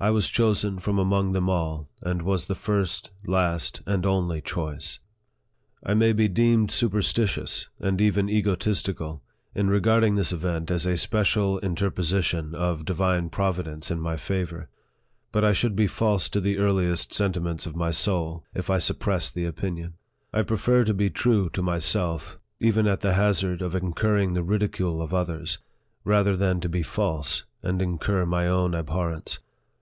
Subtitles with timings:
[0.00, 5.00] I was chosen from among them all, and was the first, last, and only choice.
[5.82, 9.24] I may be deemed superstitious, and even egotistical,
[9.56, 14.68] m regarding this event as a special interposition of divine Providence in my favor.
[15.32, 19.00] But I should be false to the earliest sentiments of my soul, if I sup
[19.00, 19.94] pressed the opinion.
[20.32, 25.02] I prefer to be true to myself, even at the hazard of incurring the ridicule
[25.02, 25.58] of others,
[26.04, 29.40] rather than to be false, and incur my own ab horrence.